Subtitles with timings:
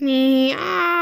[0.00, 0.97] 你啊